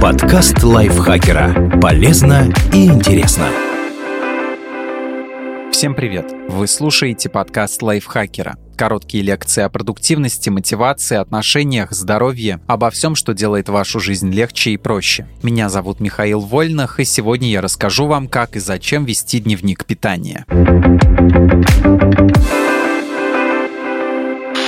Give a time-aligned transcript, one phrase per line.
[0.00, 1.80] Подкаст лайфхакера.
[1.80, 3.48] Полезно и интересно.
[5.72, 6.30] Всем привет!
[6.48, 8.56] Вы слушаете подкаст лайфхакера.
[8.76, 14.76] Короткие лекции о продуктивности, мотивации, отношениях, здоровье, обо всем, что делает вашу жизнь легче и
[14.76, 15.26] проще.
[15.42, 20.44] Меня зовут Михаил Вольнах, и сегодня я расскажу вам, как и зачем вести дневник питания.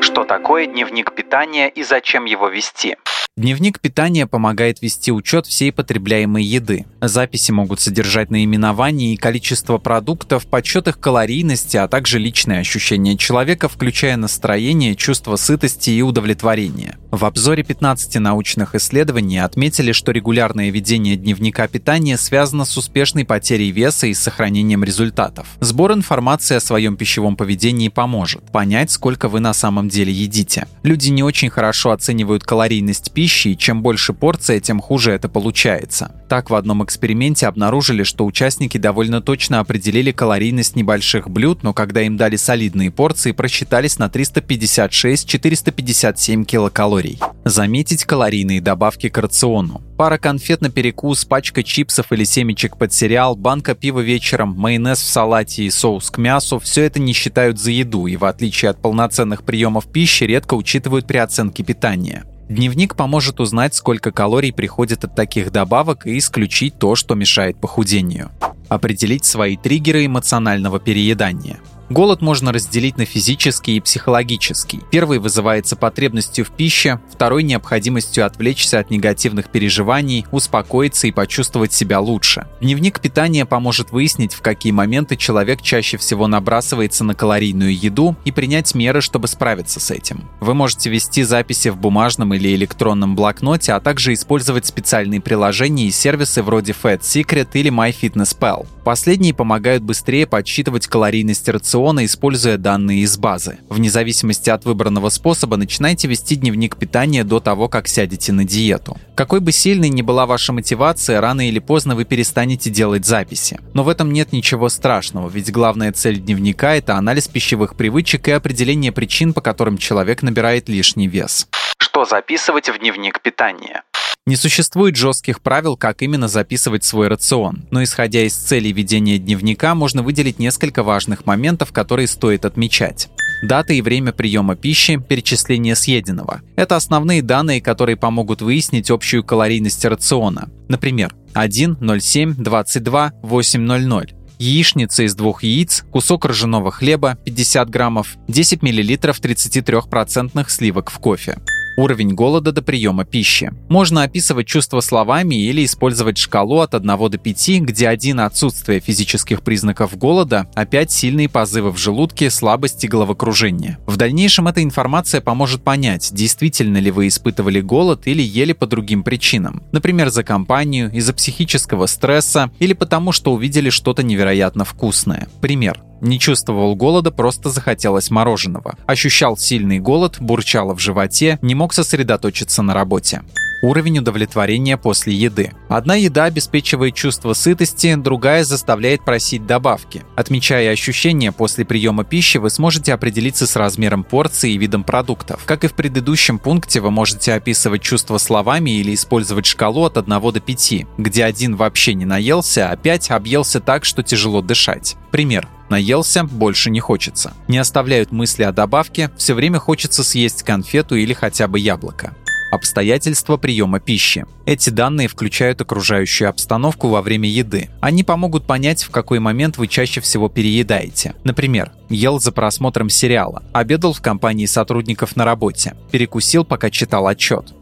[0.00, 2.96] Что такое дневник питания и зачем его вести?
[3.38, 6.86] Дневник питания помогает вести учет всей потребляемой еды.
[7.00, 13.68] Записи могут содержать наименование и количество продуктов, подсчет их калорийности, а также личные ощущения человека,
[13.68, 16.98] включая настроение, чувство сытости и удовлетворения.
[17.10, 23.70] В обзоре 15 научных исследований отметили, что регулярное ведение дневника питания связано с успешной потерей
[23.70, 25.46] веса и сохранением результатов.
[25.60, 30.66] Сбор информации о своем пищевом поведении поможет понять, сколько вы на самом деле едите.
[30.82, 36.12] Люди не очень хорошо оценивают калорийность пищи, и чем больше порция, тем хуже это получается.
[36.28, 42.02] Так, в одном эксперименте обнаружили, что участники довольно точно определили калорийность небольших блюд, но когда
[42.02, 46.97] им дали солидные порции, просчитались на 356-457 килокалорий.
[47.44, 49.82] Заметить калорийные добавки к рациону.
[49.96, 55.10] Пара конфет на перекус, пачка чипсов или семечек под сериал, банка пива вечером, майонез в
[55.10, 58.82] салате и соус к мясу– все это не считают за еду и, в отличие от
[58.82, 62.24] полноценных приемов пищи, редко учитывают при оценке питания.
[62.48, 68.30] Дневник поможет узнать, сколько калорий приходит от таких добавок и исключить то, что мешает похудению.
[68.68, 71.58] Определить свои триггеры эмоционального переедания–
[71.90, 74.80] Голод можно разделить на физический и психологический.
[74.90, 81.98] Первый вызывается потребностью в пище, второй– необходимостью отвлечься от негативных переживаний, успокоиться и почувствовать себя
[82.00, 82.46] лучше.
[82.60, 88.32] Дневник питания поможет выяснить, в какие моменты человек чаще всего набрасывается на калорийную еду и
[88.32, 90.28] принять меры, чтобы справиться с этим.
[90.40, 95.90] Вы можете вести записи в бумажном или электронном блокноте, а также использовать специальные приложения и
[95.90, 98.66] сервисы вроде Fat Secret или MyFitnessPal.
[98.84, 103.58] Последние помогают быстрее подсчитывать калорийность рациона рациона, используя данные из базы.
[103.68, 108.96] Вне зависимости от выбранного способа начинайте вести дневник питания до того, как сядете на диету.
[109.14, 113.60] Какой бы сильной ни была ваша мотивация, рано или поздно вы перестанете делать записи.
[113.74, 118.32] Но в этом нет ничего страшного, ведь главная цель дневника– это анализ пищевых привычек и
[118.32, 121.46] определение причин, по которым человек набирает лишний вес.
[121.78, 123.82] Что записывать в дневник питания?
[124.28, 129.74] Не существует жестких правил, как именно записывать свой рацион, но исходя из целей ведения дневника,
[129.74, 133.08] можно выделить несколько важных моментов, которые стоит отмечать.
[133.42, 136.42] Дата и время приема пищи, перечисление съеденного.
[136.56, 140.50] Это основные данные, которые помогут выяснить общую калорийность рациона.
[140.68, 148.60] Например, 1, 07, 22, 800 яичница из двух яиц, кусок ржаного хлеба 50 граммов, 10
[148.60, 151.38] мл 33% сливок в кофе
[151.78, 153.52] уровень голода до приема пищи.
[153.68, 159.42] Можно описывать чувства словами или использовать шкалу от 1 до 5, где 1 отсутствие физических
[159.42, 163.78] признаков голода, а 5 сильные позывы в желудке, слабость и головокружение.
[163.86, 169.04] В дальнейшем эта информация поможет понять, действительно ли вы испытывали голод или ели по другим
[169.04, 169.62] причинам.
[169.70, 175.28] Например, за компанию, из-за психического стресса или потому, что увидели что-то невероятно вкусное.
[175.40, 175.80] Пример.
[176.00, 178.76] Не чувствовал голода, просто захотелось мороженого.
[178.86, 183.22] Ощущал сильный голод, бурчало в животе, не мог сосредоточиться на работе.
[183.60, 185.52] Уровень удовлетворения после еды.
[185.68, 190.04] Одна еда обеспечивает чувство сытости, другая заставляет просить добавки.
[190.14, 195.42] Отмечая ощущения после приема пищи, вы сможете определиться с размером порции и видом продуктов.
[195.44, 200.20] Как и в предыдущем пункте, вы можете описывать чувства словами или использовать шкалу от 1
[200.20, 204.96] до 5, где один вообще не наелся, а 5 объелся так, что тяжело дышать.
[205.10, 205.48] Пример.
[205.68, 207.34] Наелся, больше не хочется.
[207.46, 212.14] Не оставляют мысли о добавке, все время хочется съесть конфету или хотя бы яблоко.
[212.50, 214.24] Обстоятельства приема пищи.
[214.46, 217.68] Эти данные включают окружающую обстановку во время еды.
[217.80, 221.14] Они помогут понять, в какой момент вы чаще всего переедаете.
[221.24, 227.52] Например, ел за просмотром сериала, обедал в компании сотрудников на работе, перекусил, пока читал отчет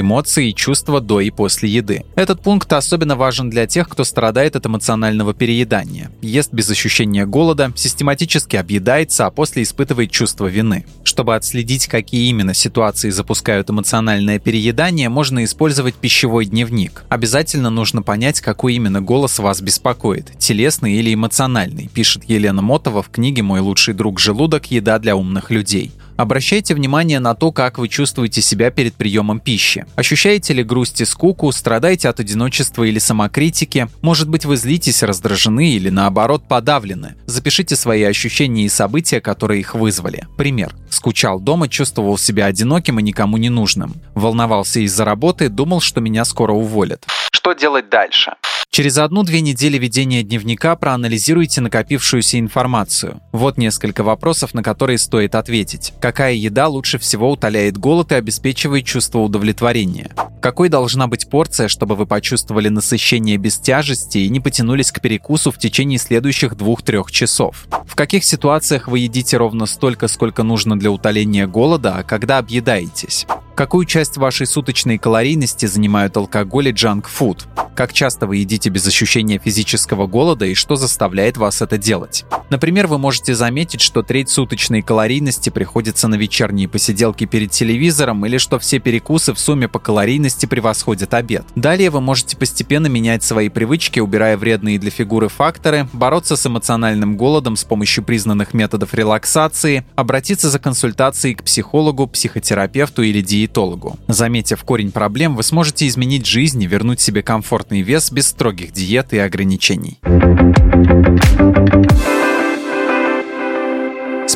[0.00, 2.04] эмоции и чувства до и после еды.
[2.14, 7.72] Этот пункт особенно важен для тех, кто страдает от эмоционального переедания, ест без ощущения голода,
[7.74, 10.86] систематически объедается, а после испытывает чувство вины.
[11.04, 17.04] Чтобы отследить, какие именно ситуации запускают эмоциональное переедание, можно использовать пищевой дневник.
[17.08, 23.08] Обязательно нужно понять, какой именно голос вас беспокоит– телесный или эмоциональный, пишет Елена Мотова в
[23.08, 24.66] книге «Мой лучший друг желудок.
[24.70, 25.92] Еда для умных людей».
[26.16, 29.84] Обращайте внимание на то, как вы чувствуете себя перед приемом пищи.
[29.96, 35.70] Ощущаете ли грусть и скуку, страдаете от одиночества или самокритики, может быть вы злитесь, раздражены
[35.72, 37.16] или наоборот подавлены.
[37.26, 40.26] Запишите свои ощущения и события, которые их вызвали.
[40.38, 40.74] Пример.
[40.88, 43.94] Скучал дома, чувствовал себя одиноким и никому не нужным.
[44.14, 47.04] Волновался из-за работы, думал, что меня скоро уволят.
[47.32, 48.32] Что делать дальше?
[48.76, 53.22] Через одну-две недели ведения дневника проанализируйте накопившуюся информацию.
[53.32, 55.94] Вот несколько вопросов, на которые стоит ответить.
[55.98, 60.10] Какая еда лучше всего утоляет голод и обеспечивает чувство удовлетворения?
[60.42, 65.50] Какой должна быть порция, чтобы вы почувствовали насыщение без тяжести и не потянулись к перекусу
[65.50, 67.66] в течение следующих двух-трех часов?
[67.86, 73.26] В каких ситуациях вы едите ровно столько, сколько нужно для утоления голода, а когда объедаетесь?
[73.56, 77.46] Какую часть вашей суточной калорийности занимают алкоголь и джанк-фуд?
[77.74, 82.26] Как часто вы едите без ощущения физического голода и что заставляет вас это делать?
[82.50, 88.38] Например, вы можете заметить, что треть суточной калорийности приходится на вечерние посиделки перед телевизором или
[88.38, 91.44] что все перекусы в сумме по калорийности превосходят обед.
[91.54, 97.16] Далее вы можете постепенно менять свои привычки, убирая вредные для фигуры факторы, бороться с эмоциональным
[97.16, 103.96] голодом с помощью признанных методов релаксации, обратиться за консультацией к психологу, психотерапевту или диетологу диетологу.
[104.08, 109.12] Заметив корень проблем, вы сможете изменить жизнь и вернуть себе комфортный вес без строгих диет
[109.12, 109.98] и ограничений.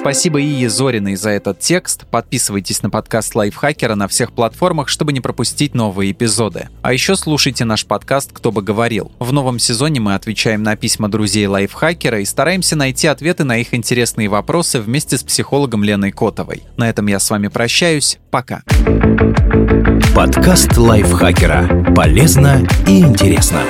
[0.01, 2.07] Спасибо Ие Зориной за этот текст.
[2.07, 6.71] Подписывайтесь на подкаст Лайфхакера на всех платформах, чтобы не пропустить новые эпизоды.
[6.81, 9.13] А еще слушайте наш подкаст «Кто бы говорил».
[9.19, 13.75] В новом сезоне мы отвечаем на письма друзей Лайфхакера и стараемся найти ответы на их
[13.75, 16.63] интересные вопросы вместе с психологом Леной Котовой.
[16.79, 18.19] На этом я с вами прощаюсь.
[18.31, 18.63] Пока.
[20.17, 21.93] Подкаст Лайфхакера.
[21.95, 23.63] Полезно и интересно.